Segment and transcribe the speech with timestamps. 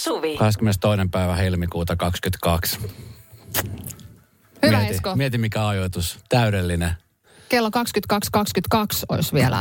[0.00, 0.36] Suvi.
[0.36, 1.08] 22.
[1.10, 2.78] päivä helmikuuta 22.
[4.66, 5.16] Hyvä mieti, Esko.
[5.16, 6.18] Mieti mikä ajoitus.
[6.28, 6.92] Täydellinen.
[7.48, 9.60] Kello 22.22 olisi vielä.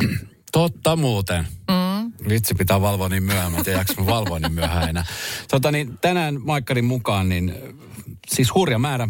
[0.51, 1.47] Totta muuten.
[1.67, 2.13] Mm.
[2.29, 3.51] Vitsi pitää valvoa niin myöhään.
[3.51, 5.05] Mä en tiedä, jaksanko mä valvoa niin myöhään enää.
[5.51, 7.55] Tota, niin, tänään Maikkarin mukaan, niin
[8.27, 9.07] siis hurja määrä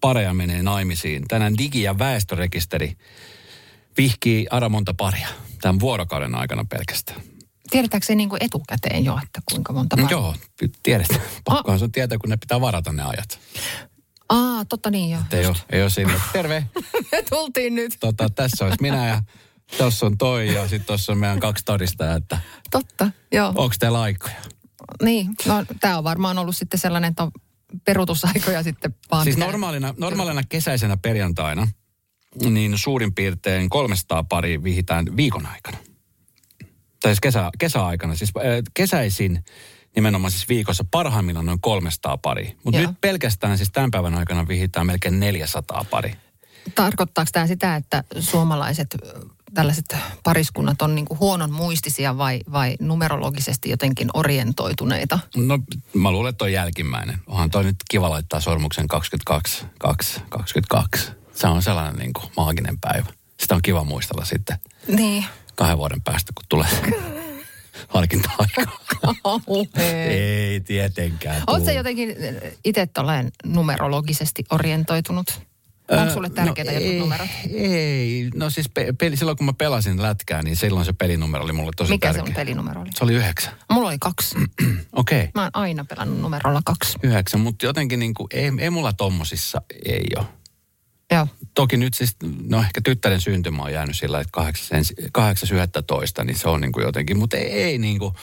[0.00, 1.28] pareja menee naimisiin.
[1.28, 2.96] Tänään digi- ja väestörekisteri
[3.96, 5.28] vihkii aina monta paria.
[5.60, 7.20] Tämän vuorokauden aikana pelkästään.
[7.74, 10.10] Tiedetäänkö se niin kuin etukäteen jo, että kuinka monta paria?
[10.10, 10.34] Joo,
[10.82, 11.20] tiedetään.
[11.44, 13.40] Pakkohan sun tietää, kun ne pitää varata ne ajat.
[14.28, 15.20] Aa, totta niin joo.
[15.32, 16.20] Ei ole, ei ole siinä.
[16.32, 16.66] Terve.
[17.12, 17.96] Me tultiin nyt.
[18.00, 19.22] Tota, tässä olisi minä ja
[19.78, 22.38] tuossa on toi ja sitten tuossa on meidän kaksi todistajaa, että
[22.70, 23.48] Totta, joo.
[23.48, 24.34] onko teillä aikoja?
[25.02, 27.30] Niin, no tämä on varmaan ollut sitten sellainen, että on
[27.84, 29.24] peruutusaikoja sitten vaan.
[29.24, 31.68] Siis normaalina, normaalina kesäisenä perjantaina,
[32.44, 35.78] niin suurin piirtein 300 pari vihitään viikon aikana.
[37.04, 38.16] Tai siis kesä, kesäaikana.
[38.16, 38.42] Siis äh,
[38.74, 39.44] kesäisin
[39.96, 42.56] nimenomaan siis viikossa parhaimmillaan noin 300 pari.
[42.64, 46.14] Mutta nyt pelkästään siis tämän päivän aikana vihitään melkein 400 pari.
[46.74, 49.20] Tarkoittaako tämä sitä, että suomalaiset ö,
[49.54, 55.18] tällaiset pariskunnat on niin kuin huonon muistisia vai, vai numerologisesti jotenkin orientoituneita?
[55.36, 55.58] No
[55.94, 57.18] mä luulen, että on jälkimmäinen.
[57.26, 61.10] Onhan toi nyt kiva laittaa sormuksen 22, 2, 22.
[61.34, 63.06] Se on sellainen niin kuin maaginen päivä.
[63.40, 64.58] Sitä on kiva muistella sitten
[64.88, 65.24] Niin.
[65.54, 66.68] Kahden vuoden päästä, kun tulee
[67.88, 68.62] harkinta-aika.
[70.08, 71.42] Ei tietenkään.
[71.46, 72.16] Oletko jotenkin
[72.64, 75.26] itse tolleen numerologisesti orientoitunut?
[75.90, 77.28] Onko sulle tärkeitä no, jotkut ei, numerot?
[77.54, 81.52] Ei, no siis pe- peli, silloin kun mä pelasin lätkää, niin silloin se pelinumero oli
[81.52, 82.24] mulle tosi Mikä tärkeä.
[82.24, 82.90] se on pelinumero oli?
[82.94, 83.52] Se oli yhdeksän.
[83.72, 84.34] Mulla oli kaksi.
[84.92, 85.28] Okei, okay.
[85.34, 86.98] Mä oon aina pelannut numerolla kaksi.
[87.02, 90.26] yhdeksän, mutta jotenkin niin kuin, ei, ei mulla tommosissa ei ole.
[91.12, 91.26] Joo.
[91.54, 92.16] Toki nyt siis,
[92.46, 94.40] no ehkä tyttären syntymä on jäänyt sillä, että
[96.20, 98.14] 8.11, niin se on niin kuin jotenkin, mutta ei, ei niin kuin,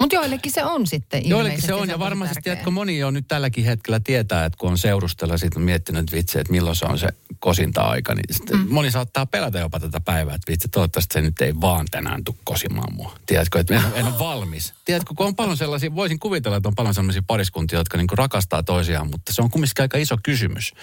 [0.00, 2.42] Mutta joillekin se on sitten joillekin se on, ja tosi varmasti, tärkeä.
[2.52, 6.00] tiedätkö, moni on nyt tälläkin hetkellä tietää, että kun on seurustella ja sitten on miettinyt
[6.00, 7.08] että vitsi, että milloin se on se
[7.38, 8.66] kosinta-aika, niin sitten mm.
[8.70, 12.36] moni saattaa pelätä jopa tätä päivää, että vitsi, toivottavasti se nyt ei vaan tänään tule
[12.44, 13.16] kosimaan mua.
[13.26, 14.74] Tiedätkö, että en, en ole valmis.
[14.84, 18.62] Tiedätkö, kun on paljon sellaisia, voisin kuvitella, että on paljon sellaisia pariskuntia, jotka niin rakastaa
[18.62, 20.74] toisiaan, mutta se on kumminkin aika iso kysymys.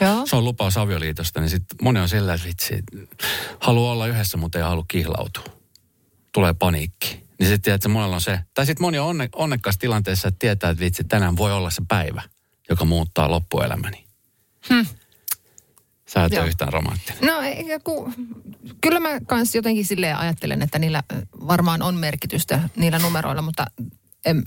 [0.00, 0.26] Joo.
[0.26, 2.82] Se on lupaus avioliitosta, niin sitten moni on sillä, että vitsi,
[3.60, 5.44] haluaa olla yhdessä, mutta ei halua kihlautua.
[6.32, 7.24] Tulee paniikki.
[7.38, 8.40] Niin sitten tiedät, että monella on se.
[8.54, 11.82] Tai sitten moni on onne, onnekkaassa tilanteessa, että tietää, että vitsi, tänään voi olla se
[11.88, 12.22] päivä,
[12.70, 14.04] joka muuttaa loppuelämäni.
[14.68, 14.86] Hmm.
[16.08, 16.40] Sä et Joo.
[16.42, 17.26] ole yhtään romanttinen.
[17.26, 18.12] No eikä ku,
[18.80, 21.02] kyllä mä kans jotenkin silleen ajattelen, että niillä
[21.46, 23.66] varmaan on merkitystä niillä numeroilla, mutta
[24.24, 24.42] en,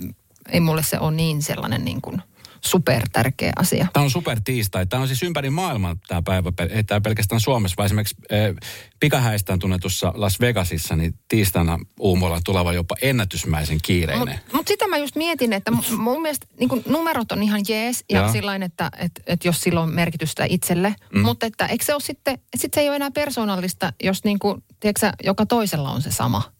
[0.48, 2.22] ei mulle se ole niin sellainen niin kuin
[2.64, 3.86] super tärkeä asia.
[3.92, 4.86] Tämä on super tiistai.
[4.86, 8.54] Tämä on siis ympäri maailmaa tämä päivä, ei tämä pelkästään Suomessa, vaan esimerkiksi eh,
[9.00, 14.28] pikahäistään tunnetussa Las Vegasissa, niin tiistaina uumoilla on tuleva jopa ennätysmäisen kiireinen.
[14.28, 18.04] Mutta mut sitä mä just mietin, että mu- mun mielestä niin numerot on ihan jees
[18.10, 18.32] ja Joo.
[18.32, 20.94] sillain, että et, et jos sillä on merkitystä itselle.
[21.14, 21.20] Mm.
[21.20, 24.64] Mutta että eikö se ole sitten, sit se ei ole enää persoonallista, jos niin kuin,
[24.80, 26.57] tiedätkö, joka toisella on se sama.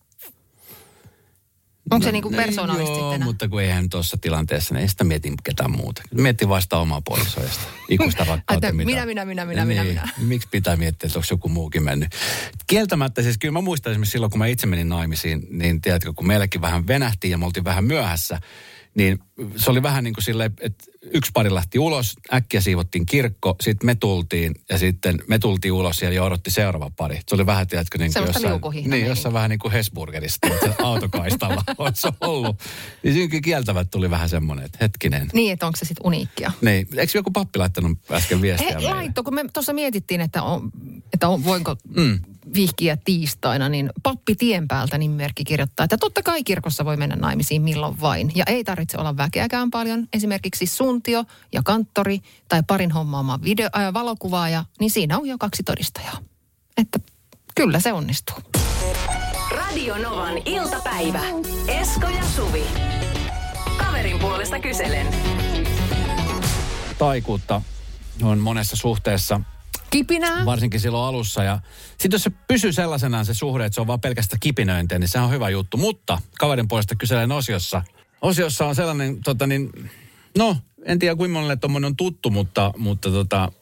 [1.91, 5.05] Onko se niin kuin persoonallista Joo, sitten mutta kun eihän tuossa tilanteessa, niin ei sitä
[5.05, 6.03] mieti ketään muuta.
[6.15, 7.41] Mieti vasta omaa sitä
[7.89, 8.73] ikuista rakkautta.
[8.73, 9.95] Minä, minä, minä, minä, minä, niin.
[9.95, 10.09] minä.
[10.19, 12.09] Miksi pitää miettiä, että onko joku muukin mennyt?
[12.67, 16.27] Kieltämättä siis kyllä mä muistan esimerkiksi silloin, kun mä itse menin naimisiin, niin tiedätkö, kun
[16.27, 18.41] meilläkin vähän venähtiin ja me oltiin vähän myöhässä,
[18.95, 19.19] niin
[19.57, 23.87] se oli vähän niin kuin silleen, että yksi pari lähti ulos, äkkiä siivottiin kirkko, sitten
[23.87, 27.21] me tultiin ja sitten me tultiin ulos ja odotti seuraava pari.
[27.29, 31.65] Se oli vähän, tiedätkö, niin kuin jossain, niin, jossain vähän niin kuin Hesburgerista, että autokaistalla
[31.79, 32.57] olisi ollut.
[33.03, 35.29] Niin siinäkin kieltävät tuli vähän semmoinen, että hetkinen.
[35.33, 36.53] Niin, että onko se sitten uniikkia?
[36.61, 40.71] Niin, eikö joku pappi laittanut äsken viestiä He, laitto, kun me tuossa mietittiin, että, on,
[41.13, 42.19] että on, voinko mm.
[42.55, 47.63] vihkiä tiistaina, niin pappi tien päältä nimimerkki kirjoittaa, että totta kai kirkossa voi mennä naimisiin
[47.63, 48.33] milloin vain.
[48.35, 50.09] Ja ei tarvitse olla väkeäkään paljon.
[50.13, 55.63] Esimerkiksi suntio ja kanttori tai parin hommaama video, äh, valokuvaaja, niin siinä on jo kaksi
[55.63, 56.19] todistajaa.
[56.77, 56.99] Että
[57.55, 58.37] kyllä se onnistuu.
[59.51, 61.21] Radio Novan iltapäivä.
[61.67, 62.65] Esko ja Suvi.
[63.77, 65.07] Kaverin puolesta kyselen.
[66.99, 67.63] Taikuutta
[68.23, 69.41] on monessa suhteessa,
[69.91, 70.45] Kipinää?
[70.45, 71.45] varsinkin silloin alussa.
[71.45, 75.09] Ja sitten jos se pysyy sellaisenaan se suhde, että se on vaan pelkästä kipinöintiä, niin
[75.09, 75.77] se on hyvä juttu.
[75.77, 77.83] Mutta kaverin puolesta kyselen osiossa.
[78.23, 79.91] Osiossa on sellainen, tota niin,
[80.39, 83.53] no, en tiedä kuinka monelle tuommoinen on tuttu, mutta, mutta tota,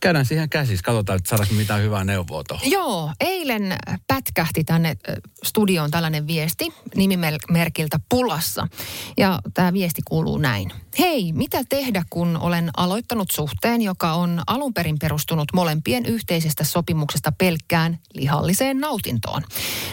[0.00, 0.84] käydään siihen käsissä.
[0.84, 2.70] Katsotaan, että saadaanko mitään hyvää neuvoa tuohon.
[2.70, 4.96] Joo, eilen pätkähti tänne
[5.44, 8.68] studioon tällainen viesti nimimerkiltä Pulassa.
[9.16, 10.72] Ja tämä viesti kuuluu näin.
[10.98, 17.32] Hei, mitä tehdä, kun olen aloittanut suhteen, joka on alun perin perustunut molempien yhteisestä sopimuksesta
[17.32, 19.42] pelkkään lihalliseen nautintoon?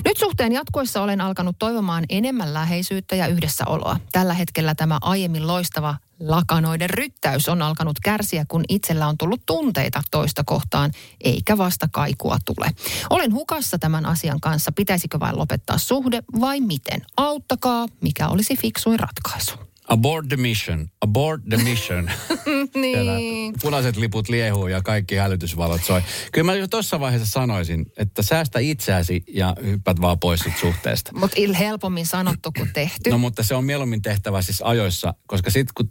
[0.06, 4.00] Nyt suhteen jatkuessa olen alkanut toivomaan enemmän läheisyyttä ja yhdessäoloa.
[4.12, 5.96] Tällä hetkellä tämä aiemmin loistava
[6.28, 10.92] lakanoiden ryttäys on alkanut kärsiä, kun itsellä on tullut tunteita toista kohtaan,
[11.22, 12.72] eikä vasta kaikua tule.
[13.10, 14.72] Olen hukassa tämän asian kanssa.
[14.72, 17.02] Pitäisikö vain lopettaa suhde vai miten?
[17.18, 19.71] Auttakaa, mikä olisi fiksuin ratkaisu.
[19.92, 22.12] Aboard the mission, aboard the mission.
[22.76, 23.54] niin.
[23.62, 26.02] punaiset liput liehuu ja kaikki hälytysvalot soi.
[26.32, 31.12] Kyllä mä jo tuossa vaiheessa sanoisin, että säästä itseäsi ja hyppät vaan pois sit suhteesta.
[31.20, 33.10] Mutta helpommin sanottu kuin tehty.
[33.10, 35.90] No mutta se on mieluummin tehtävä siis ajoissa, koska sit kun,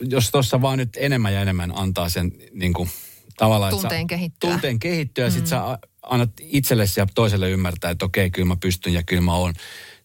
[0.00, 2.88] jos tuossa vaan nyt enemmän ja enemmän antaa sen niin kuin,
[3.36, 3.72] tavallaan...
[3.72, 4.50] Tunteen kehittyä.
[4.50, 5.32] Tunteen kehittyä, mm.
[5.32, 9.34] sit sä annat itsellesi ja toiselle ymmärtää, että okei, kyllä mä pystyn ja kyllä mä
[9.34, 9.54] oon.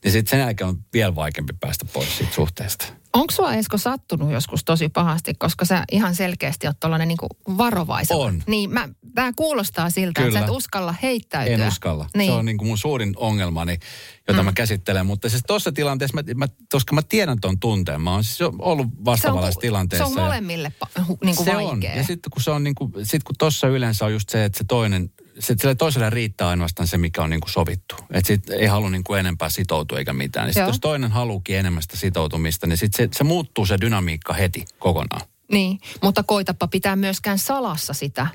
[0.03, 2.85] Niin sitten sen jälkeen on vielä vaikeampi päästä pois siitä suhteesta.
[3.17, 8.25] Onko sua Esko sattunut joskus tosi pahasti, koska sä ihan selkeästi oot tuollainen niin varovaisella?
[8.25, 8.43] On.
[8.47, 10.27] Niin mä, tää kuulostaa siltä, Kyllä.
[10.27, 11.53] että sä et uskalla heittäytyä.
[11.53, 12.09] En uskalla.
[12.17, 12.31] Niin.
[12.31, 13.79] Se on niin kuin mun suurin ongelmani,
[14.27, 14.45] jota mm.
[14.45, 15.05] mä käsittelen.
[15.05, 18.87] Mutta siis tuossa tilanteessa, mä, mä, koska mä tiedän ton tunteen, mä oon siis ollut
[19.05, 20.05] vastaavallaisessa tilanteessa.
[20.05, 21.69] Se on molemmille ja, niin kuin se vaikea.
[21.91, 21.97] on.
[21.97, 24.57] Ja sitten kun se on niin kuin, sit kun tossa yleensä on just se, että
[24.57, 25.09] se toinen
[25.39, 27.95] sitten sille toiselle riittää ainoastaan se, mikä on niin kuin sovittu.
[28.11, 30.45] Että sit ei halua niin kuin enempää sitoutua eikä mitään.
[30.45, 34.33] Niin sit jos toinen haluukin enemmän sitä sitoutumista, niin sit se, se muuttuu se dynamiikka
[34.33, 35.21] heti kokonaan.
[35.51, 38.27] Niin, mutta koitapa pitää myöskään salassa sitä,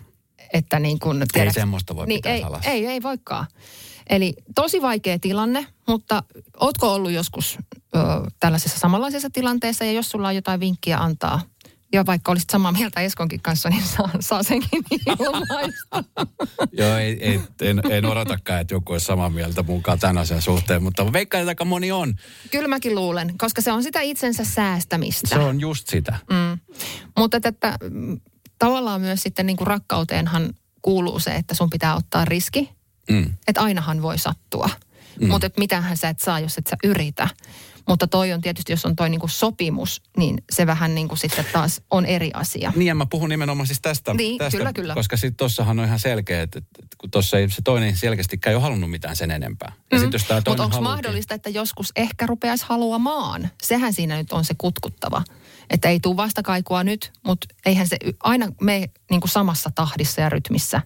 [0.53, 1.25] että niin kuin...
[1.33, 2.71] Tiedät, ei semmoista voi niin, pitää ei, salassa.
[2.71, 3.47] Ei, ei voikaan.
[4.11, 6.23] Eli tosi vaikea tilanne, mutta
[6.61, 7.99] ootko ollut joskus ö,
[8.41, 11.41] tällaisessa samanlaisessa tilanteessa ja jos sulla on jotain vinkkiä antaa
[11.93, 14.85] ja vaikka olisit samaa mieltä Eskonkin kanssa, niin saa, saa senkin
[15.21, 16.05] ilmaista.
[16.73, 20.83] Joo, ei, ei, en, en odotakaan, että joku olisi samaa mieltä mukaan tämän asian suhteen,
[20.83, 22.15] mutta veikkaan, että aika moni on.
[22.50, 25.29] Kyllä mäkin luulen, koska se on sitä itsensä säästämistä.
[25.29, 26.19] Se on just sitä.
[26.31, 26.59] Mm.
[27.19, 28.21] Mutta että, mm,
[28.59, 32.71] tavallaan myös sitten niin kuin rakkauteenhan kuuluu se, että sun pitää ottaa riski.
[33.11, 33.33] Mm.
[33.49, 34.71] Että ainahan voi sattua.
[35.21, 35.29] Mm.
[35.29, 37.29] Mutta mitähän sä et saa, jos et sä yritä.
[37.88, 41.44] Mutta toi on tietysti, jos on toi niinku sopimus, niin se vähän niin kuin sitten
[41.52, 42.73] taas on eri asia.
[42.76, 44.14] Niin ja mä puhun nimenomaan siis tästä.
[44.14, 44.94] Niin, tästä kyllä, kyllä.
[44.94, 48.62] Koska sitten tossahan on ihan selkeä, että, että kun tuossa ei se toinen selkeästikään ole
[48.62, 49.73] halunnut mitään sen enempää.
[49.93, 50.00] Mm.
[50.49, 53.50] Mutta onko mahdollista, että joskus ehkä rupeaisi haluamaan?
[53.62, 55.23] Sehän siinä nyt on se kutkuttava.
[55.70, 60.29] Että ei tule vastakaikua nyt, mutta eihän se aina me niin kuin samassa tahdissa ja
[60.29, 60.82] rytmissä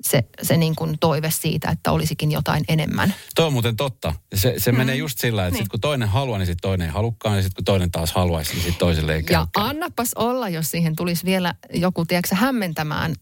[0.00, 3.14] se, se niin kuin toive siitä, että olisikin jotain enemmän.
[3.34, 4.14] Tuo on muuten totta.
[4.34, 4.78] Se, se mm.
[4.78, 5.64] menee just sillä, että niin.
[5.64, 7.36] sit kun toinen haluaa, niin sitten toinen ei halukkaan.
[7.36, 10.96] Ja sitten kun toinen taas haluaisi, niin sitten toiselle ei Ja annapas olla, jos siihen
[10.96, 13.14] tulisi vielä joku, tiedätkö, hämmentämään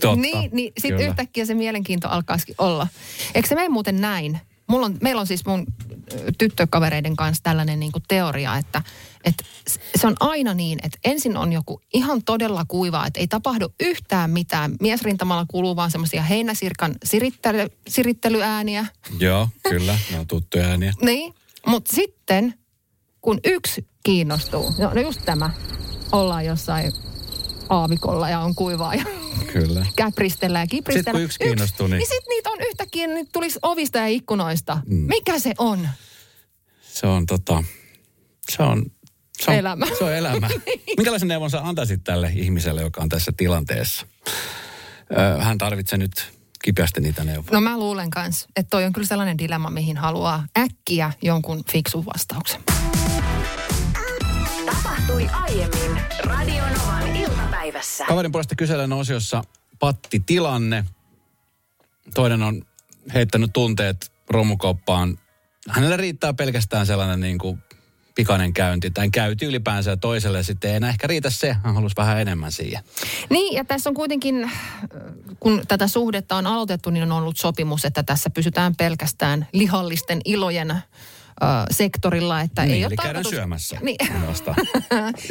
[0.00, 2.86] Totta, niin, niin sitten yhtäkkiä se mielenkiinto alkaisikin olla.
[3.34, 4.40] Eikö se mene muuten näin?
[4.66, 5.66] Mulla on, meillä on siis mun
[6.38, 8.82] tyttökavereiden kanssa tällainen niin kuin teoria, että,
[9.24, 9.44] että
[9.96, 14.30] se on aina niin, että ensin on joku ihan todella kuiva, että ei tapahdu yhtään
[14.30, 14.76] mitään.
[14.80, 18.86] Miesrintamalla kuuluu vaan semmoisia heinäsirkan sirittely, sirittelyääniä.
[19.18, 20.92] Joo, kyllä, ne on tuttuja ääniä.
[21.02, 21.34] niin,
[21.66, 22.54] mutta sitten
[23.20, 25.50] kun yksi kiinnostuu, no, no just tämä,
[26.12, 26.92] ollaan jossain
[27.68, 29.04] aavikolla ja on kuivaa ja
[29.52, 29.86] Kyllä.
[29.96, 30.98] käpristellä ja kipristellä.
[30.98, 31.98] Sitten kun yksi kiinnostuu, niin...
[31.98, 34.80] niin sitten niitä on yhtäkkiä, niin tulisi ovista ja ikkunoista.
[34.86, 34.96] Mm.
[34.96, 35.88] Mikä se on?
[36.82, 37.64] Se on tota,
[38.50, 38.86] se on...
[39.42, 39.86] Se on elämä.
[39.98, 40.48] Se on elämä.
[40.96, 44.06] Minkälaisen neuvon sä antaisit tälle ihmiselle, joka on tässä tilanteessa?
[45.40, 46.32] Hän tarvitsee nyt
[46.62, 47.52] kipeästi niitä neuvoja.
[47.52, 52.06] No mä luulen kans, että toi on kyllä sellainen dilemma, mihin haluaa äkkiä jonkun fiksun
[52.06, 52.62] vastauksen.
[55.06, 58.04] Tapahtui aiemmin Radionovan iltapäivässä.
[58.04, 59.44] Kaverin puolesta kyselen osiossa
[59.78, 60.84] patti tilanne.
[62.14, 62.62] Toinen on
[63.14, 65.18] heittänyt tunteet romukoppaan.
[65.68, 67.58] Hänellä riittää pelkästään sellainen niin kuin
[68.14, 71.96] pikainen käynti tai käyti ylipäänsä ja toiselle sitten ei enää ehkä riitä se, hän halusi
[71.96, 72.82] vähän enemmän siihen.
[73.30, 74.50] Niin ja tässä on kuitenkin,
[75.40, 80.74] kun tätä suhdetta on aloitettu, niin on ollut sopimus, että tässä pysytään pelkästään lihallisten ilojen
[81.70, 82.40] sektorilla.
[82.40, 83.30] Että niin, ei eli ole tarkoitus...
[83.30, 83.78] syömässä.
[83.82, 83.96] Niin.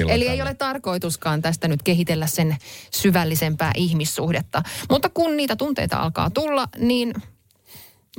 [0.14, 2.58] Eli ei ole tarkoituskaan tästä nyt kehitellä sen
[2.92, 4.64] syvällisempää ihmissuhdetta.
[4.90, 7.14] Mutta kun niitä tunteita alkaa tulla, niin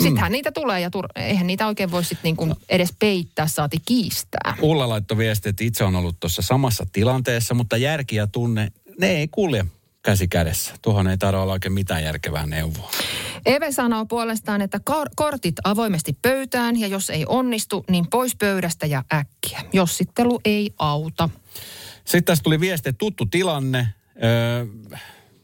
[0.02, 3.76] sittenhän niitä tulee ja tur- eihän niitä oikein voi sit niin kuin edes peittää, saati
[3.84, 4.56] kiistää.
[4.60, 9.10] Ulla laittoi viesti, että itse on ollut tuossa samassa tilanteessa, mutta järki ja tunne, ne
[9.10, 9.64] ei kulje
[10.02, 10.74] käsi kädessä.
[10.82, 12.90] Tuohon ei tarvitse olla oikein mitään järkevää neuvoa.
[13.46, 18.86] Eve sanoo puolestaan, että kor- kortit avoimesti pöytään ja jos ei onnistu, niin pois pöydästä
[18.86, 19.60] ja äkkiä.
[19.72, 21.28] Jossittelu ei auta.
[22.04, 23.88] Sitten tässä tuli viesti, että tuttu tilanne.
[24.24, 24.66] Öö,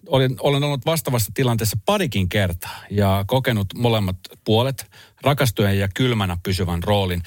[0.07, 4.87] olen, olen ollut vastaavassa tilanteessa parikin kertaa ja kokenut molemmat puolet,
[5.23, 7.23] rakastujen ja kylmänä pysyvän roolin.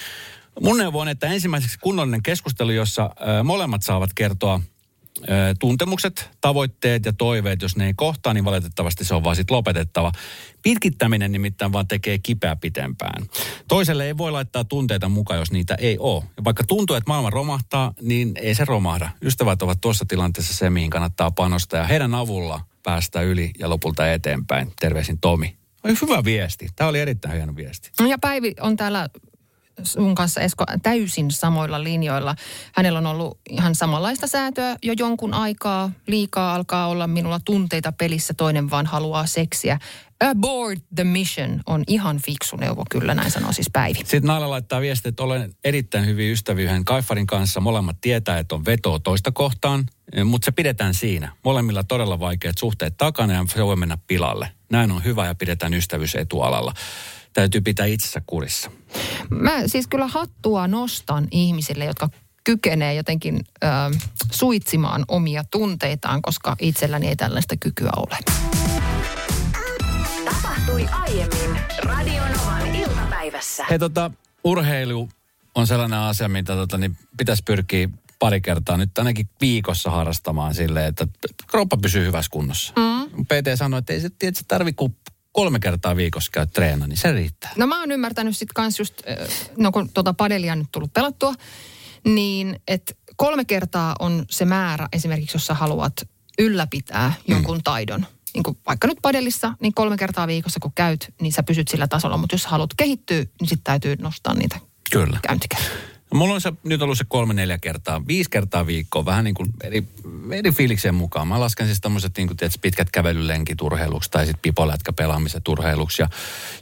[0.62, 3.10] Mun neuvo on, että ensimmäiseksi kunnollinen keskustelu, jossa
[3.40, 4.60] ö, molemmat saavat kertoa
[5.60, 7.62] tuntemukset, tavoitteet ja toiveet.
[7.62, 10.12] Jos ne ei kohtaa, niin valitettavasti se on vaan sit lopetettava.
[10.64, 13.26] Pitkittäminen nimittäin vaan tekee kipeä pitempään.
[13.68, 16.24] Toiselle ei voi laittaa tunteita mukaan, jos niitä ei ole.
[16.38, 19.10] Ja vaikka tuntuu, että maailma romahtaa, niin ei se romahda.
[19.22, 21.80] Ystävät ovat tuossa tilanteessa se, mihin kannattaa panostaa.
[21.80, 24.74] Ja heidän avulla päästä yli ja lopulta eteenpäin.
[24.80, 25.56] Terveisin Tomi.
[25.84, 26.68] Oli hyvä viesti.
[26.76, 27.92] Tämä oli erittäin hieno viesti.
[28.10, 29.10] Ja Päivi on täällä
[29.84, 32.36] sun kanssa Esko täysin samoilla linjoilla.
[32.74, 35.92] Hänellä on ollut ihan samanlaista säätöä jo jonkun aikaa.
[36.08, 39.80] Liikaa alkaa olla minulla tunteita pelissä, toinen vaan haluaa seksiä.
[40.20, 43.98] Abort the mission on ihan fiksu neuvo, kyllä näin sanoo siis Päivi.
[43.98, 47.60] Sitten Naila laittaa viestiä, että olen erittäin hyvin ystäviä yhden Kaifarin kanssa.
[47.60, 49.86] Molemmat tietää, että on vetoa toista kohtaan,
[50.26, 51.32] mutta se pidetään siinä.
[51.44, 54.52] Molemmilla todella vaikeat suhteet takana ja se voi mennä pilalle.
[54.72, 56.74] Näin on hyvä ja pidetään ystävyys etualalla.
[57.34, 58.72] Täytyy pitää itsensä kurissa.
[59.30, 62.10] Mä siis kyllä hattua nostan ihmisille, jotka
[62.44, 63.68] kykenee jotenkin ö,
[64.32, 68.18] suitsimaan omia tunteitaan, koska itselläni ei tällaista kykyä ole.
[70.26, 73.66] Tapahtui aiemmin Radionovan iltapäivässä.
[73.70, 74.12] Hei tota,
[74.44, 75.10] urheilu
[75.56, 80.86] on sellainen asia, mitä tota, niin pitäisi pyrkiä pari kertaa nyt ainakin viikossa harrastamaan silleen,
[80.86, 81.08] että
[81.48, 82.74] kroppa pysyy hyvässä kunnossa.
[82.76, 83.26] Mm.
[83.26, 84.10] PT sanoi, että ei se
[84.48, 84.96] tarvi kuin
[85.32, 87.52] kolme kertaa viikossa käy treena, niin se riittää.
[87.56, 89.02] No mä oon ymmärtänyt sitten kans just,
[89.58, 91.34] no kun tuota padelia on nyt tullut pelattua,
[92.06, 95.94] niin että kolme kertaa on se määrä esimerkiksi, jos sä haluat
[96.40, 98.06] ylläpitää jonkun taidon.
[98.34, 101.88] Niin kuin vaikka nyt padelissa, niin kolme kertaa viikossa kun käyt, niin sä pysyt sillä
[101.88, 102.18] tasolla.
[102.18, 104.60] Mutta jos sä haluat kehittyä, niin sitten täytyy nostaa niitä
[104.92, 105.20] Kyllä.
[105.28, 105.91] käyntikertoja.
[106.14, 109.50] Mulla on se nyt ollut se kolme, neljä kertaa, viisi kertaa viikkoa, vähän niin kuin
[109.64, 109.84] eri,
[110.32, 111.28] eri fiilikseen mukaan.
[111.28, 116.02] Mä lasken siis tämmöiset niin kuin, pitkät kävelylenkit urheiluksi tai sitten pipolätkä pelaamiset urheiluksi.
[116.02, 116.08] Ja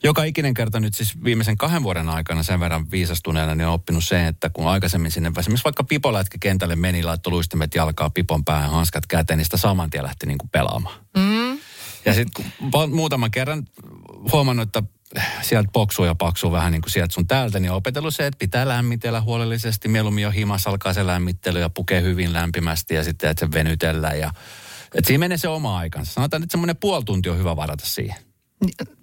[0.03, 4.03] joka ikinen kerta nyt siis viimeisen kahden vuoden aikana sen verran viisastuneena, niin on oppinut
[4.03, 8.69] sen, että kun aikaisemmin sinne esimerkiksi vaikka pipolätkä kentälle meni, laittoi luistimet jalkaa, pipon päähän,
[8.69, 10.99] hanskat käteen, niin sitä saman tien lähti niin kuin pelaamaan.
[11.17, 11.59] Mm.
[12.05, 13.67] Ja sitten kun muutaman kerran
[14.31, 14.83] huomannut, että
[15.41, 18.37] sieltä poksuu ja paksuu vähän niin kuin sieltä sun täältä, niin on opetellut se, että
[18.37, 19.87] pitää lämmitellä huolellisesti.
[19.87, 24.09] Mieluummin jo himas alkaa se lämmittely ja pukee hyvin lämpimästi ja sitten että se venytellä.
[24.09, 24.33] Ja,
[24.95, 26.13] että siinä menee se oma aikansa.
[26.13, 28.15] Sanotaan, että semmoinen puoli tuntia on hyvä varata siihen.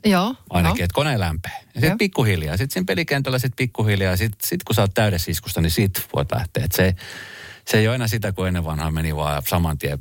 [0.05, 0.35] Joo.
[0.51, 1.53] Ainakin, että kone lämpee.
[1.75, 2.57] Ja sitten pikkuhiljaa.
[2.57, 4.17] Sitten siinä pelikentällä sitten pikkuhiljaa.
[4.17, 6.65] Sitten sit kun sä oot täydessä iskusta, niin sit voit lähteä.
[6.65, 6.95] Et se,
[7.69, 9.99] se ei ole enää sitä, kuin ennen vanhaa meni vaan saman tien,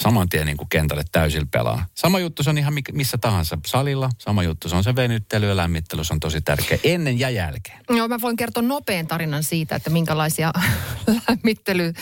[0.00, 1.86] saman tien niin kuin kentälle täysillä pelaa.
[1.94, 4.10] Sama juttu se on ihan missä tahansa salilla.
[4.18, 6.04] Sama juttu se on se venyttely ja lämmittely.
[6.04, 7.78] Se on tosi tärkeä ennen ja jälkeen.
[7.90, 10.52] Joo, mä voin kertoa nopean tarinan siitä, että minkälaisia
[11.28, 11.92] lämmittely,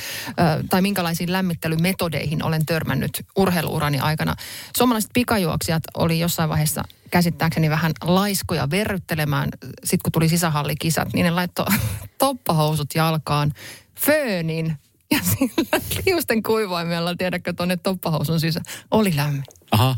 [0.71, 4.37] tai minkälaisiin lämmittelymetodeihin olen törmännyt urheiluurani aikana.
[4.77, 9.49] Suomalaiset pikajuoksijat oli jossain vaiheessa käsittääkseni vähän laiskoja verryttelemään,
[9.85, 11.67] sitten kun tuli sisähallikisat, niin ne laittoi
[12.19, 13.53] toppahousut jalkaan,
[14.01, 14.77] föönin
[15.11, 18.65] ja sillä liusten kuivaimella, tiedätkö, tuonne toppahousun sisään.
[18.91, 19.45] Oli lämmin.
[19.71, 19.97] Aha.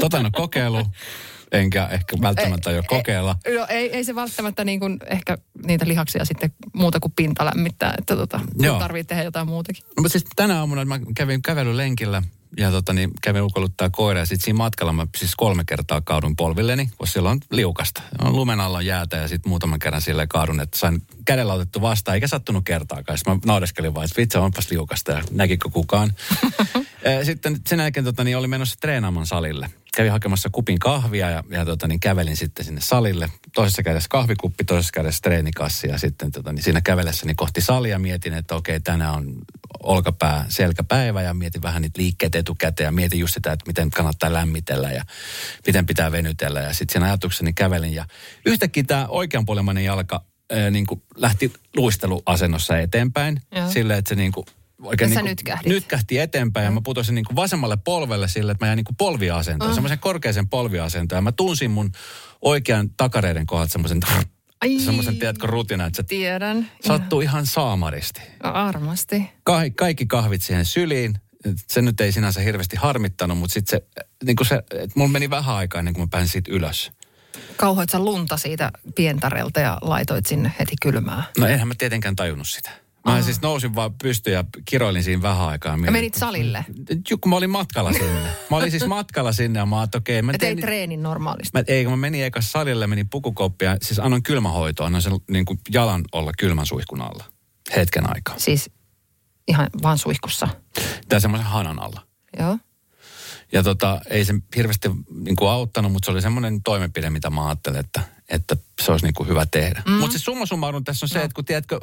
[0.00, 0.86] Tota en ole kokeilu.
[1.52, 3.36] Enkä ehkä välttämättä jo kokeilla.
[3.58, 7.94] No, ei, ei se välttämättä niin kuin ehkä niitä lihaksia sitten muuta kuin pinta lämmittää,
[7.98, 8.40] että tota,
[8.78, 9.84] tarvitsee tehdä jotain muutakin.
[9.84, 12.22] No, mutta siis tänä aamuna mä kävin kävelylenkillä
[12.56, 16.36] ja tota, niin, kävin ulkoiluttaa koira ja sitten siinä matkalla mä siis kolme kertaa kaadun
[16.36, 18.02] polvilleni, koska siellä on liukasta.
[18.22, 21.80] On lumen alla on jäätä ja sitten muutaman kerran sille kaadun, että sain kädellä otettu
[21.80, 23.18] vastaan, eikä sattunut kertaakaan.
[23.18, 26.12] Sitten mä naureskelin vaan, että vitsi onpas liukasta ja näkikö kukaan.
[27.22, 29.70] Sitten sen jälkeen tota, niin oli menossa treenaamaan salille.
[29.96, 33.30] Kävin hakemassa kupin kahvia ja, ja tota, niin kävelin sitten sinne salille.
[33.54, 38.34] Toisessa kädessä kahvikuppi, toisessa kädessä treenikassi ja sitten tota, niin siinä kävellessäni kohti salia mietin,
[38.34, 39.34] että okei tänään on
[39.82, 44.32] olkapää, selkäpäivä ja mietin vähän niitä liikkeitä etukäteen ja mietin just sitä, että miten kannattaa
[44.32, 45.04] lämmitellä ja
[45.66, 46.60] miten pitää venytellä.
[46.60, 48.06] Ja sitten siinä ajatukseni kävelin ja
[48.46, 53.42] yhtäkkiä tämä oikeanpuolemainen jalka ää, niin kuin lähti luisteluasennossa eteenpäin.
[53.54, 53.70] Joo.
[53.70, 54.46] Silleen, että se niin kuin
[54.84, 55.66] oikein niin kuin nytkähdit.
[55.72, 58.96] nytkähti eteenpäin ja mä putosin niin kuin vasemmalle polvelle sille, että mä jäin niin kuin
[58.96, 59.74] polviasentoon, Ah.
[59.74, 61.16] semmoisen korkeisen polviasentoon.
[61.16, 61.92] Ja mä tunsin mun
[62.42, 64.00] oikean takareiden kohdalta semmoisen,
[64.84, 66.70] semmoisen, tiedätkö, rutina, että se Tiedän.
[66.86, 68.20] sattuu ihan saamaristi.
[68.42, 69.30] Ja, armasti.
[69.44, 71.14] Ka- kaikki kahvit siihen syliin.
[71.68, 75.30] Se nyt ei sinänsä hirveästi harmittanut, mutta sitten se, niin kuin se, että mulla meni
[75.30, 76.92] vähän aikaa ennen kuin mä pääsin siitä ylös.
[77.56, 81.22] Kauhoit sä lunta siitä pientarelta ja laitoit sinne heti kylmää.
[81.38, 82.70] No enhän mä tietenkään tajunnut sitä.
[83.04, 85.72] Mä siis nousin vaan pystyyn ja kiroilin siinä vähän aikaa.
[85.72, 86.64] Ja Mietin, menit salille.
[87.10, 88.28] Ju, kun mä olin matkalla sinne.
[88.50, 90.60] Mä olin siis matkalla sinne ja mä ajattelin, okei, mä Ja tein...
[90.60, 91.50] treenin normaalisti.
[91.58, 95.44] Mä, ei, kun mä menin eka salille, menin pukukoppia, siis annoin kylmähoitoa, annoin sen niin
[95.44, 97.24] kuin jalan olla kylmän suihkun alla
[97.76, 98.34] hetken aikaa.
[98.38, 98.70] Siis
[99.48, 100.48] ihan vaan suihkussa.
[101.08, 102.02] Tai semmoisen hanan alla.
[102.38, 102.58] Joo.
[103.52, 104.88] Ja tota, ei se hirveästi
[105.24, 109.06] niin kuin auttanut, mutta se oli semmoinen toimenpide, mitä mä ajattelin, että, että se olisi
[109.06, 109.82] niin kuin hyvä tehdä.
[109.86, 109.92] Mm.
[109.92, 111.24] Mutta siis summa summarum tässä on se, No.
[111.24, 111.80] että kun tiedätkö,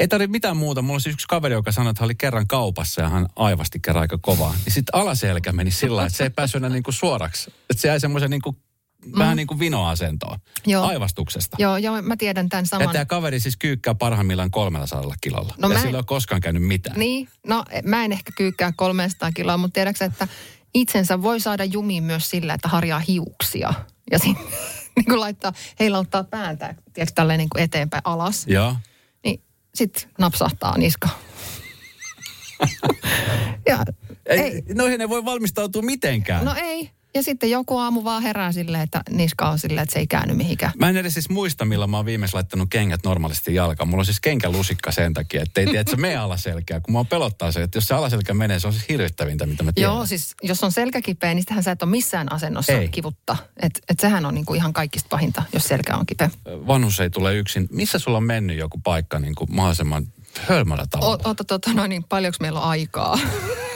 [0.00, 0.82] ei tarvitse mitään muuta.
[0.82, 3.80] Mulla on siis yksi kaveri, joka sanoi, että hän oli kerran kaupassa ja hän aivasti
[3.80, 4.54] kerran aika kovaa.
[4.64, 7.50] Niin sitten alaselkä meni sillä että se ei päässyt enää niin kuin suoraksi.
[7.70, 8.56] Että se jäi semmoisen niin kuin,
[9.18, 10.70] vähän niin kuin vinoasentoon Mm.
[10.72, 10.86] Joo.
[10.86, 11.56] aivastuksesta.
[11.60, 12.92] Joo, joo, mä tiedän tämän Ja saman.
[12.92, 15.54] tämä kaveri siis kyykkää parhaimmillaan 300 kilolla.
[15.58, 16.98] No ja en- sillä ei ole koskaan käynyt mitään.
[16.98, 20.28] Niin, no mä en ehkä kyykkää 300 kiloa, mutta tiedätkö, että
[20.74, 23.74] itsensä voi saada jumiin myös sillä, että harjaa hiuksia.
[24.10, 24.46] Ja sitten
[24.96, 28.44] niin kuin laittaa, heilauttaa päätä, tiedätkö, tälleen niin kuin eteenpäin alas.
[28.46, 28.76] Joo.
[29.74, 31.08] Sitten napsahtaa niska.
[33.68, 33.84] ja,
[34.26, 36.44] Ei, ei, Noihin ei voi valmistautua mitenkään.
[36.44, 36.90] no ei.
[37.14, 40.34] Ja sitten joku aamu vaan herää silleen, että niska on silleen, että se ei käänny
[40.34, 40.72] mihinkään.
[40.78, 43.88] Mä en edes siis muista, milloin mä oon viimeksi laittanut kengät normaalisti jalkaan.
[43.88, 46.80] Mulla on siis kenkälusikka sen takia, että ei tiedä, että se menee alaselkää.
[46.80, 49.72] Kun mua pelottaa se, että jos se alaselkä menee, se on siis hirvittävintä, mitä mä
[49.72, 49.94] tiedän.
[49.94, 52.88] Joo, siis jos on selkä kipeä, niin sitähän sä et ole missään asennossa Ei.
[52.88, 53.36] kivutta.
[53.62, 56.30] Et, et sehän on niinku ihan kaikista pahinta, jos selkä on kipeä.
[56.46, 57.68] Vanhus ei tule yksin.
[57.70, 60.06] Missä sulla on mennyt joku paikka niin kuin mahdollisimman
[60.38, 61.18] hölmällä tavalla?
[61.24, 63.18] Ota tota noin, niin paljonko meillä on aikaa?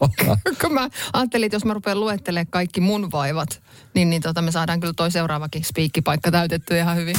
[0.60, 3.62] Kun mä ajattelin, että jos mä rupean luettelemaan kaikki mun vaivat,
[3.94, 7.16] niin, niin tota, me saadaan kyllä toi seuraavakin spiikkipaikka täytetty ihan hyvin.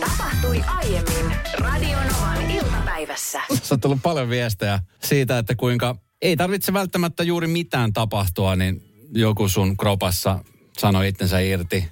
[0.00, 3.40] Tapahtui aiemmin Radionovan iltapäivässä.
[3.62, 8.82] Sä on tullut paljon viestejä siitä, että kuinka ei tarvitse välttämättä juuri mitään tapahtua, niin
[9.12, 10.38] joku sun kropassa
[10.78, 11.88] sanoi itsensä irti.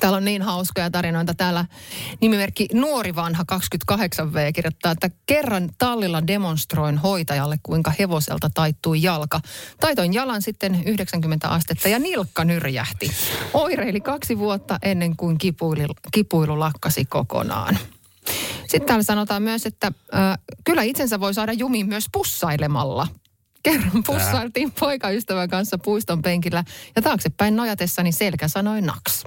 [0.00, 1.34] Täällä on niin hauskoja tarinoita.
[1.34, 1.64] Täällä
[2.20, 9.40] nimimerkki Nuori Vanha 28V kirjoittaa, että kerran tallilla demonstroin hoitajalle, kuinka hevoselta taittui jalka.
[9.80, 13.10] Taitoin jalan sitten 90 astetta ja nilkka nyrjähti.
[13.54, 17.78] Oireili kaksi vuotta ennen kuin kipuilu, kipuilu lakkasi kokonaan.
[18.60, 23.06] Sitten täällä sanotaan myös, että äh, kyllä itsensä voi saada jumiin myös pussailemalla.
[23.62, 26.64] Kerran pussailtiin poikaystävän kanssa puiston penkillä
[26.96, 29.24] ja taaksepäin nojatessani selkä sanoi naks.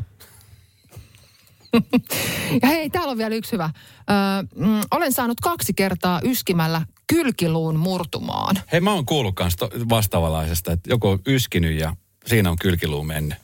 [2.61, 3.69] Ja hei, täällä on vielä yksi hyvä.
[4.09, 4.15] Öö,
[4.67, 8.55] mm, olen saanut kaksi kertaa yskimällä kylkiluun murtumaan.
[8.71, 13.03] Hei, mä oon kuullut kans to- vastaavanlaisesta, että joku on yskinyt ja siinä on kylkiluu
[13.03, 13.37] mennyt.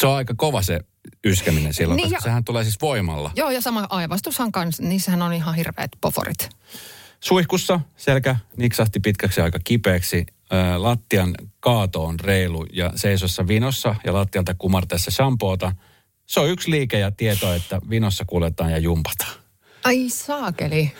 [0.00, 0.80] Se on aika kova se
[1.26, 3.30] yskeminen silloin, Niin koska ja- sehän tulee siis voimalla.
[3.36, 6.48] Joo, ja sama aivastushan kanssa, niissähän on ihan hirveät poforit.
[7.20, 10.26] Suihkussa selkä niksahti pitkäksi aika kipeäksi.
[10.52, 15.72] Ö, lattian kaato on reilu ja seisossa vinossa ja lattialta kumarteessa shampoota.
[16.26, 19.34] Se on yksi liike ja tieto, että vinossa kuljetaan ja jumpataan.
[19.84, 20.92] Ai saakeli.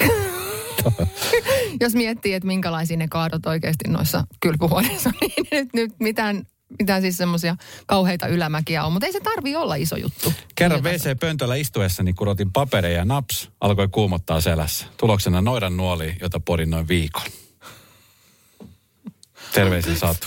[1.80, 6.42] Jos miettii, että minkälaisia ne kaadot oikeasti noissa kylpyhuoneissa, niin nyt, nyt mitään,
[6.78, 8.92] mitään siis semmoisia kauheita ylämäkiä on.
[8.92, 10.32] Mutta ei se tarvi olla iso juttu.
[10.54, 14.86] Kerran WC-pöntöllä istuessani kurotin papereja ja naps alkoi kuumottaa selässä.
[14.96, 17.26] Tuloksena noidan nuoli, jota porin noin viikon.
[19.52, 20.26] Terveisin Satu.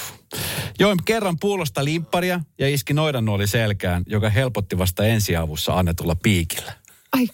[0.79, 6.73] Join kerran puulosta limpparia ja iski noidan nuoli selkään, joka helpotti vasta ensiavussa annetulla piikillä.
[7.11, 7.27] Ai,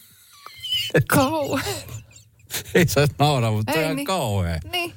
[1.09, 1.59] kau.
[2.75, 4.05] Ei se nauraa, mutta Ei on niin.
[4.05, 4.59] kauhea.
[4.71, 4.93] niin,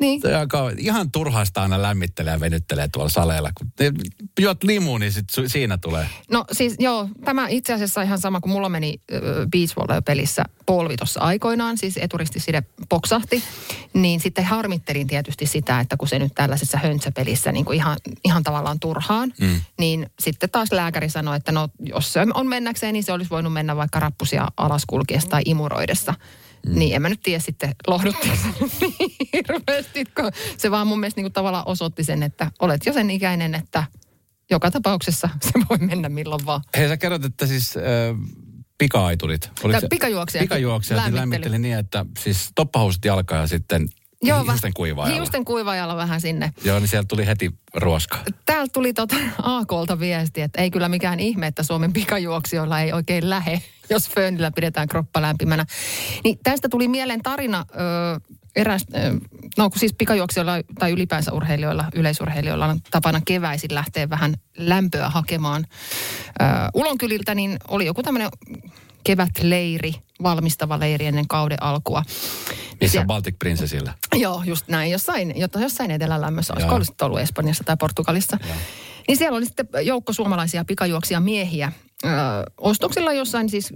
[0.00, 0.20] niin.
[0.20, 3.50] Se on ihan, turhaista aina lämmittelee ja venyttelee tuolla saleella.
[3.54, 3.72] Kun
[4.40, 6.06] juot limuun, niin sit su- siinä tulee.
[6.30, 9.00] No siis joo, tämä itse asiassa ihan sama kuin mulla meni
[9.52, 13.42] beach volley-pelissä polvi tuossa aikoinaan, siis eturistiside poksahti,
[13.92, 18.42] niin sitten harmittelin tietysti sitä, että kun se nyt tällaisessa höntsäpelissä niin kuin ihan, ihan
[18.42, 19.60] tavallaan turhaan, mm.
[19.78, 23.52] niin sitten taas lääkäri sanoi, että no jos se on mennäkseen, niin se olisi voinut
[23.52, 26.14] mennä vaikka rappusia alas kulkiessa tai imuroidessa.
[26.66, 26.78] Mm.
[26.78, 28.16] Niin en mä nyt tiedä sitten nyt
[28.98, 32.92] niin hirveästi, kun se vaan mun mielestä niin kuin tavallaan osoitti sen, että olet jo
[32.92, 33.84] sen ikäinen, että
[34.50, 36.60] joka tapauksessa se voi mennä milloin vaan.
[36.76, 37.82] Hei, sä kerrot, että siis äh,
[38.78, 39.50] pika-aiturit.
[39.62, 41.20] Oliko Tai se- pikajuoksijat Pikajuoksijat niin lämmitteli.
[41.50, 43.88] lämmitteli niin, että siis toppahousut jalkaa ja sitten
[44.22, 45.16] Joo, hiusten va- kuivaajalla.
[45.16, 46.52] Hiusten kuivaajalla vähän sinne.
[46.64, 48.18] Joo, niin sieltä tuli heti ruoska.
[48.46, 53.30] Täältä tuli tota AKlta viesti, että ei kyllä mikään ihme, että Suomen pikajuoksijoilla ei oikein
[53.30, 55.66] lähe, jos föönillä pidetään kroppa lämpimänä.
[56.24, 58.20] Niin tästä tuli mieleen tarina ö,
[58.56, 58.86] eräs,
[59.58, 65.66] no kun siis pikajuoksijoilla tai ylipäänsä urheilijoilla, yleisurheilijoilla on tapana keväisin lähteä vähän lämpöä hakemaan
[65.70, 68.30] ö, ulonkyliltä, niin oli joku tämmöinen
[69.04, 72.02] kevätleiri, valmistava leiri ennen kauden alkua.
[72.80, 73.94] Missä Siellä- on Baltic Princessillä?
[74.14, 74.90] Joo, just näin.
[74.90, 76.84] Jossain, jotta jossain etelälämmössä, olisiko Joo.
[77.02, 78.38] ollut Espanjassa tai Portugalissa.
[79.08, 81.72] Niin siellä oli sitten joukko suomalaisia pikajuoksia miehiä
[82.04, 82.08] ö,
[82.58, 83.72] ostoksilla jossain, siis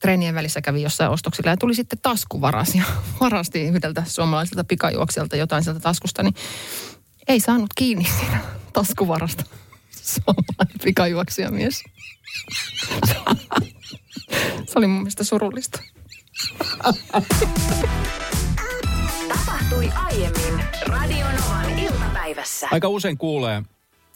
[0.00, 2.82] treenien välissä kävi jossain ostoksilla ja tuli sitten taskuvaras ja
[3.20, 6.34] varasti yhdeltä suomalaiselta pikajuoksijalta jotain sieltä taskusta, niin
[7.28, 8.40] ei saanut kiinni siinä
[8.72, 9.44] taskuvarasta
[10.12, 11.82] suomalainen pikajuoksijamies.
[14.66, 15.82] Se oli mun mielestä surullista.
[19.28, 22.68] Tapahtui aiemmin Radionovan iltapäivässä.
[22.70, 23.62] Aika usein kuulee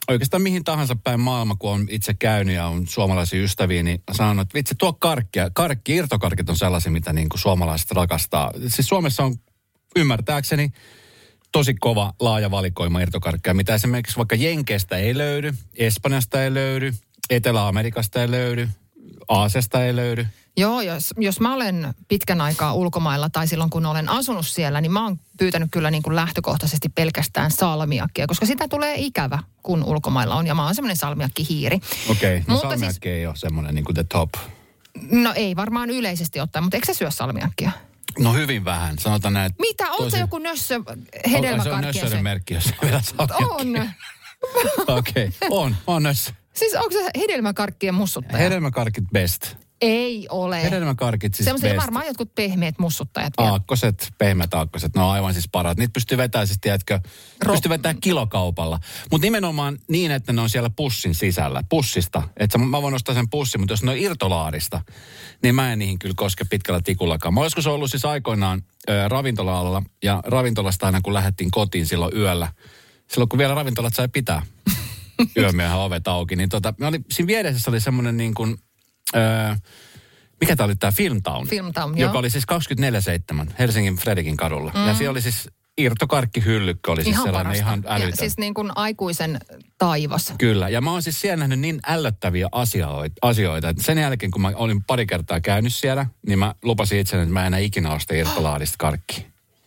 [0.09, 4.40] oikeastaan mihin tahansa päin maailma, kun on itse käynyt ja on suomalaisia ystäviä, niin sanon,
[4.40, 5.50] että vitsi tuo karkkia.
[5.55, 8.50] Karkki, irtokarkit on sellaisia, mitä niin kuin suomalaiset rakastaa.
[8.66, 9.37] Siis Suomessa on
[9.96, 10.70] ymmärtääkseni
[11.52, 16.92] tosi kova laaja valikoima irtokarkkeja, mitä esimerkiksi vaikka Jenkeistä ei löydy, Espanjasta ei löydy,
[17.31, 18.68] Etelä-Amerikasta ei löydy,
[19.28, 20.26] Aasesta ei löydy.
[20.56, 24.92] Joo, jos, jos mä olen pitkän aikaa ulkomailla tai silloin kun olen asunut siellä, niin
[24.92, 30.34] mä oon pyytänyt kyllä niin kuin lähtökohtaisesti pelkästään salmiakkia, koska sitä tulee ikävä, kun ulkomailla
[30.34, 30.46] on.
[30.46, 31.76] Ja mä oon semmoinen salmiakkihiiri.
[32.08, 34.30] Okei, okay, no Mutta salmiakki siis- ei ole semmoinen niin kuin the top.
[35.10, 37.70] No ei varmaan yleisesti ottaen, mutta eikö sä syö salmiakkia?
[38.18, 39.52] No hyvin vähän, sanotaan näin.
[39.58, 39.90] Mitä?
[39.90, 41.80] Oot tosi- sä joku nössö Se on hedelmäkarkkia?
[41.80, 43.00] nössöiden merkki, jos vielä.
[43.18, 43.66] On.
[44.98, 45.48] Okei, okay.
[45.50, 46.32] on, on nössö.
[46.57, 48.38] Siis onko se hedelmäkarkkien mussuttaja?
[48.38, 49.57] Hedelmäkarkit best.
[49.81, 50.62] ei ole.
[50.62, 51.81] Hedelmäkarkit siis Semmoisia best.
[51.81, 53.51] varmaan jotkut pehmeät mussuttajat vielä.
[53.51, 55.79] Aakkoset, pehmeät aakkoset, ne on aivan siis parat.
[55.79, 57.01] Niitä pystyy vetämään siis, tiedätkö,
[57.45, 58.79] Ro- pystyy vetämään kilokaupalla.
[59.11, 62.23] Mutta nimenomaan niin, että ne on siellä pussin sisällä, pussista.
[62.37, 64.81] Että mä voin ostaa sen pussin, mutta jos ne on irtolaarista,
[65.42, 67.35] niin mä en niihin kyllä koske pitkällä tikullakaan.
[67.35, 72.49] Mä joskus ollut siis aikoinaan ö, ravintola-alalla, ja ravintolasta aina kun lähdettiin kotiin silloin yöllä,
[73.11, 74.42] silloin kun vielä ravintolat sai pitää
[75.37, 78.57] yömiehen ovet auki, niin tota, me oli, siinä vieressä oli semmoinen niin kuin,
[79.16, 79.57] ö,
[80.40, 81.46] mikä tämä oli tämä Filmtown?
[81.46, 82.18] Filmtown, joka joo.
[82.18, 82.44] oli siis
[83.44, 84.72] 24-7 Helsingin Fredikin kadulla.
[84.74, 84.87] Mm.
[84.87, 85.48] Ja siellä oli siis
[85.79, 87.68] irtokarkkihyllykkö oli siis Ihan sellainen parasta.
[87.68, 88.11] ihan älytön.
[88.11, 89.38] Ja siis niin kuin aikuisen
[89.79, 90.35] taivas.
[90.38, 94.42] Kyllä, ja mä oon siis siellä nähnyt niin ällöttäviä asioita, asioita, että sen jälkeen kun
[94.42, 97.92] mä olin pari kertaa käynyt siellä, niin mä lupasin itselleni, että mä en enää ikinä
[97.92, 99.20] osta irtolaadista karkkia.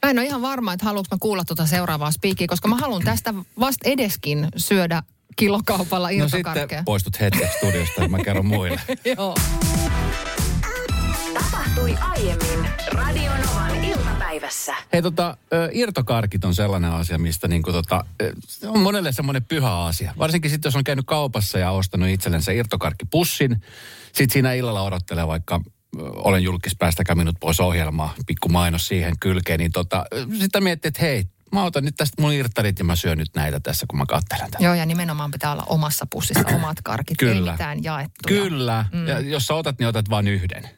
[0.06, 3.04] Mä en ole ihan varma, että haluanko mä kuulla tuota seuraavaa spiikkiä, koska mä haluan
[3.04, 5.04] tästä vasta edeskin syödä
[5.40, 8.82] kilokaupalla No sitten poistut hetkeksi studiosta, että mä kerron muille.
[9.18, 9.36] Joo.
[11.34, 14.76] Tapahtui aiemmin Radionovan iltapäivässä.
[14.94, 15.38] Hei tota,
[15.72, 18.06] irtokarkit on sellainen asia, mistä niinku tota,
[18.48, 20.14] se on monelle semmoinen pyhä asia.
[20.18, 23.62] Varsinkin sitten, jos on käynyt kaupassa ja ostanut itsellensä irtokarkkipussin.
[24.06, 25.62] Sitten siinä illalla odottelee vaikka
[25.98, 30.06] olen julkis, päästäkää minut pois ohjelmaa, pikku mainos siihen kylkeen, niin tota,
[30.40, 33.60] sitä miettii, että hei, mä otan nyt tästä mun irttarit ja mä syön nyt näitä
[33.60, 34.64] tässä, kun mä katselen tätä.
[34.64, 37.52] Joo, ja nimenomaan pitää olla omassa pussissa omat karkit, ei Kyllä.
[37.52, 38.42] mitään jaettuja.
[38.42, 39.08] Kyllä, mm.
[39.08, 40.70] ja jos sä otat, niin otat vain yhden.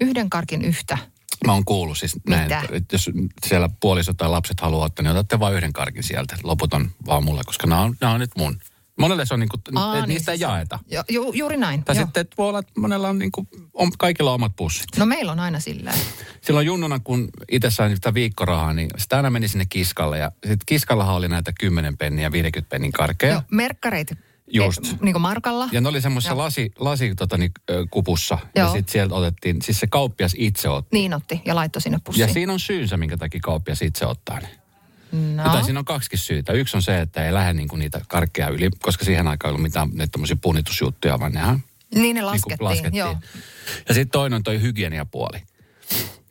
[0.00, 0.98] Yhden karkin yhtä.
[1.46, 2.60] Mä oon kuullut siis näin, Mitä?
[2.60, 3.10] että- että jos
[3.46, 6.36] siellä puoliso tai lapset haluaa ottaa, niin otatte vain yhden karkin sieltä.
[6.42, 8.58] Loput on vaan mulle, koska nämä on, nämä on nyt mun.
[8.98, 10.78] Monelle se on niin kuin, Aa, niin niistä ei siis- jaeta.
[10.90, 11.84] Jo, ju, juuri näin.
[11.84, 12.04] Tai joo.
[12.04, 14.86] sitten, että voi olla, että monella on, niin kuin, on kaikilla omat pussit.
[14.96, 15.92] No meillä on aina sillä
[16.40, 20.18] Silloin junnuna, kun itse sain sitä viikkorahaa, niin sitä aina meni sinne kiskalle.
[20.18, 23.32] Ja sitten kiskallahan oli näitä 10 penniä ja 50 pennin karkkeja.
[23.32, 24.14] Joo, merkkareita.
[24.52, 24.84] Just.
[24.84, 25.68] Eh, niin kuin markalla.
[25.72, 27.52] Ja ne oli semmoisessa lasi, lasi tota, niin,
[27.90, 28.38] kupussa.
[28.54, 28.72] Ja Joo.
[28.72, 30.88] sitten sieltä otettiin, siis se kauppias itse otti.
[30.96, 32.28] Niin otti ja laittoi sinne pussiin.
[32.28, 34.48] Ja siinä on syynsä, minkä takia kauppias itse ottaa ne.
[35.12, 35.42] No.
[35.44, 36.52] Tai siinä on kaksikin syytä.
[36.52, 39.62] Yksi on se, että ei lähde niinku niitä karkkeja yli, koska siihen aikaan ei ollut
[39.62, 41.62] mitään tämmöisiä punitusjuttuja, vaan nehän
[41.94, 42.98] Niin ne niinku laskettiin, laskettiin.
[42.98, 43.16] joo.
[43.88, 45.42] Ja sitten toinen on toi hygieniapuoli.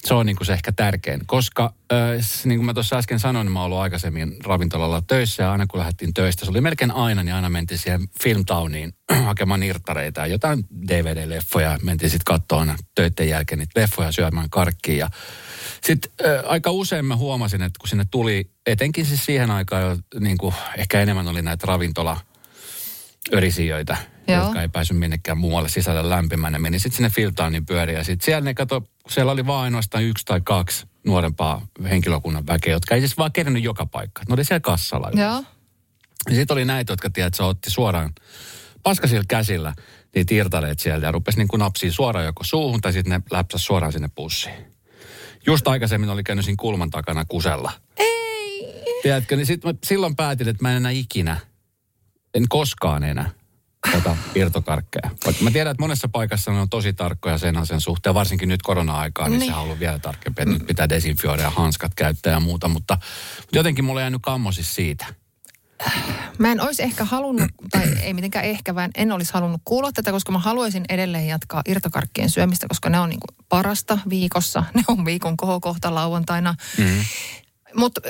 [0.06, 1.98] Se on niinku se ehkä tärkein, koska äh,
[2.46, 5.68] niin kuin mä tuossa äsken sanoin, niin mä oon ollut aikaisemmin ravintolalla töissä ja aina
[5.68, 8.94] kun lähdettiin töistä, se oli melkein aina, niin aina mentiin siihen Filmtowniin
[9.26, 11.80] hakemaan irttareita ja jotain DVD-leffoja.
[11.84, 15.10] Mentiin sitten katsoa aina töiden jälkeen niitä leffoja syömään karkkiin ja
[15.88, 20.20] sitten äh, aika usein mä huomasin, että kun sinne tuli, etenkin siis siihen aikaan jo
[20.20, 22.18] niin kuin, ehkä enemmän oli näitä ravintola
[23.34, 23.98] örisijöitä,
[24.28, 24.44] Joo.
[24.44, 26.60] jotka ei päässyt minnekään muualle sisällä lämpimänä.
[26.60, 30.26] Meni sitten sinne Filtaanin pyöriin ja sitten siellä ne kato, siellä oli vaan ainoastaan yksi
[30.26, 34.22] tai kaksi nuorempaa henkilökunnan väkeä, jotka ei siis vaan kerännyt joka paikka.
[34.28, 35.12] Ne oli siellä kassalla.
[35.14, 35.44] Joo.
[36.30, 38.14] Ja sitten oli näitä, jotka tiedät, että se otti suoraan
[38.84, 39.74] paskasilla käsillä
[40.16, 43.66] niitä irtaleet sieltä ja rupesi niin kuin napsiin suoraan joko suuhun tai sitten ne läpsäs
[43.66, 44.77] suoraan sinne pussiin.
[45.46, 47.72] Just aikaisemmin oli käynyt siinä kulman takana kusella.
[47.98, 48.74] Ei.
[49.04, 51.38] Tiedätkö, niin sit mä silloin päätin, että mä en enää ikinä,
[52.34, 53.30] en koskaan enää
[53.98, 55.10] ota irtokarkkeja.
[55.26, 58.62] Vaikka mä tiedän, että monessa paikassa ne on tosi tarkkoja sen asian suhteen, varsinkin nyt
[58.62, 59.52] korona-aikaa, niin, Niin.
[59.52, 62.98] se on ollut vielä tarkempi, että nyt pitää desinfioida ja hanskat käyttää ja muuta, mutta,
[63.40, 65.06] mutta jotenkin mulla on jäänyt kammo siis siitä.
[66.38, 70.12] Mä en olisi ehkä halunnut, tai ei mitenkään ehkä, vaan en olisi halunnut kuulla tätä,
[70.12, 74.64] koska mä haluaisin edelleen jatkaa irtokarkkien syömistä, koska ne on niin parasta viikossa.
[74.74, 76.56] Ne on viikon kohokohta lauantaina.
[76.78, 77.00] Mm.
[77.76, 78.02] Mutta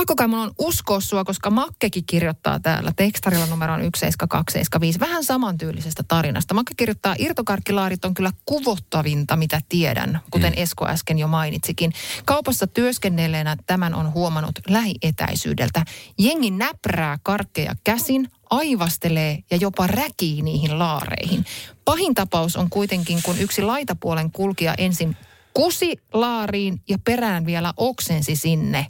[0.00, 6.02] pakko kai mun on uskoa sua, koska Makkekin kirjoittaa täällä tekstarilla numeroon 17275 vähän samantyylisestä
[6.08, 6.54] tarinasta.
[6.54, 10.62] Makke kirjoittaa, irtokarkkilaarit on kyllä kuvottavinta, mitä tiedän, kuten mm.
[10.62, 11.92] Esko äsken jo mainitsikin.
[12.24, 15.84] Kaupassa työskennelleenä tämän on huomannut lähietäisyydeltä.
[16.18, 21.44] Jengi näprää karkkeja käsin, aivastelee ja jopa räkii niihin laareihin.
[21.84, 25.16] Pahin tapaus on kuitenkin, kun yksi laitapuolen kulkija ensin
[25.54, 28.86] kusi laariin ja perään vielä oksensi sinne.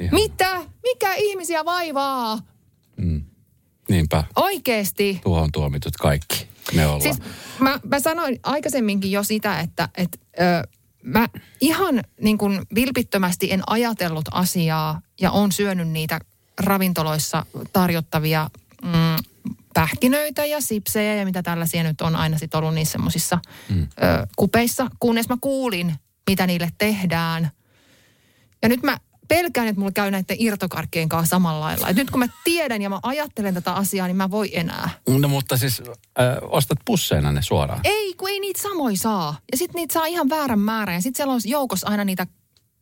[0.00, 0.14] Ihan.
[0.14, 0.62] Mitä?
[0.82, 2.38] Mikä ihmisiä vaivaa?
[3.88, 4.24] Niinpä.
[4.36, 5.20] Oikeesti.
[5.22, 6.48] Tuohon tuomitut kaikki.
[6.74, 7.02] Me ollaan.
[7.02, 7.18] Siis
[7.60, 10.68] mä, mä sanoin aikaisemminkin jo sitä, että et, ö,
[11.02, 11.28] mä
[11.60, 16.20] ihan niin kuin vilpittömästi en ajatellut asiaa ja on syönyt niitä
[16.60, 18.50] ravintoloissa tarjottavia
[18.82, 19.24] mm,
[19.74, 23.88] pähkinöitä ja sipsejä ja mitä tällaisia nyt on aina sitten ollut niissä semmoisissa mm.
[24.36, 25.94] kupeissa, kunnes mä kuulin,
[26.30, 27.50] mitä niille tehdään.
[28.62, 28.96] Ja nyt mä
[29.28, 31.88] pelkään, että mulla käy näiden irtokarkkien kanssa samalla lailla.
[31.88, 34.90] Et nyt kun mä tiedän ja mä ajattelen tätä asiaa, niin mä voi enää.
[35.08, 35.82] No mutta siis
[36.20, 37.80] äh, ostat pusseina ne suoraan.
[37.84, 39.36] Ei, kun ei niitä samoin saa.
[39.52, 40.94] Ja sitten niitä saa ihan väärän määrän.
[40.94, 42.26] Ja sitten siellä on joukossa aina niitä,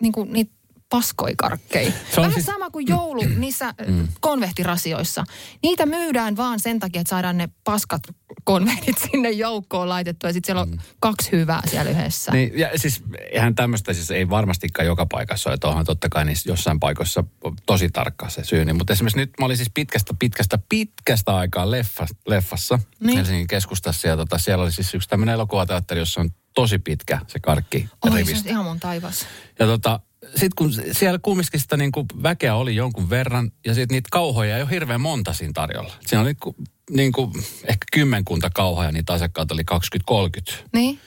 [0.02, 0.52] niinku, niitä
[0.94, 1.90] paskoikarkkeja.
[2.14, 4.08] Se on Vähän siis- sama kuin joulu niissä mm.
[4.20, 5.24] konvehtirasioissa.
[5.62, 8.02] Niitä myydään vaan sen takia, että saadaan ne paskat
[8.44, 10.28] konvehtit sinne joukkoon laitettua.
[10.30, 10.78] Ja sitten siellä on mm.
[11.00, 12.32] kaksi hyvää siellä yhdessä.
[12.32, 13.02] Niin, ja siis
[13.32, 17.24] eihän tämmöistä siis ei varmastikaan joka paikassa ole, että onhan totta kai niissä jossain paikoissa
[17.44, 18.72] on tosi tarkka se syyni.
[18.72, 23.16] Mutta esimerkiksi nyt mä olin siis pitkästä, pitkästä, pitkästä aikaa leffa, leffassa Niin.
[23.16, 24.08] Helsingin keskustassa.
[24.08, 28.24] Ja tota, siellä oli siis yksi tämmöinen elokuvateatteri, jossa on tosi pitkä se karkki Oi,
[28.24, 29.26] se on ihan mun taivas.
[29.58, 33.94] Ja tota, sitten kun siellä kumminkin sitä niin kuin väkeä oli jonkun verran, ja sitten
[33.94, 35.94] niitä kauhoja ei ole hirveän monta siinä tarjolla.
[36.06, 36.56] Siinä oli ku-
[36.90, 37.32] niin kuin
[37.62, 40.68] ehkä kymmenkunta kauhoja, niitä asiakkaita oli 20-30.
[40.72, 40.98] Niin?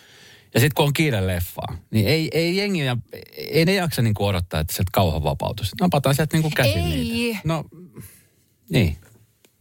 [0.53, 2.97] Ja sitten kun on kiire leffaa, niin ei, ei jengi, ja
[3.37, 5.75] ei ne jaksa niin kuin odottaa, että sieltä kauha vapautuisi.
[5.81, 6.83] Napataan sieltä niin kuin käsin Ei.
[6.83, 7.39] niitä.
[7.43, 7.65] No,
[8.69, 8.97] niin.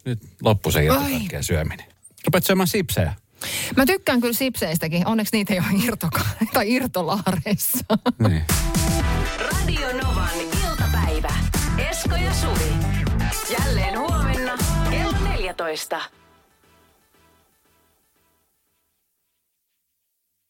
[0.04, 1.86] Nyt loppu se irtokarkkien syöminen.
[2.26, 3.14] Rupet syömään sipsejä.
[3.76, 5.06] Mä tykkään kyllä sipseistäkin.
[5.06, 7.78] Onneksi niitä ei ole irtoka- tai irtolaareissa.
[8.28, 8.44] Niin.
[9.38, 11.32] Radio Novan iltapäivä.
[11.90, 12.72] Esko ja Suvi.
[13.58, 14.52] Jälleen huomenna
[14.90, 16.00] kello 14.